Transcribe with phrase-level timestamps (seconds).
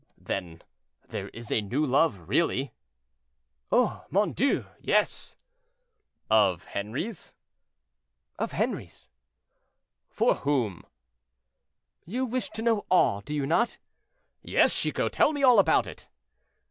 [0.17, 0.63] "Then
[1.09, 2.73] there is a new love, really?"
[3.71, 4.03] "Oh!
[4.09, 4.65] mon Dieu!
[4.79, 5.37] yes."
[6.27, 7.35] "Of Henri's?"
[8.39, 9.11] "Of Henri's."
[10.09, 10.87] "For whom?"
[12.03, 13.77] "You wish to know all, do you not?"
[14.41, 16.09] "Yes, Chicot; tell me all about it."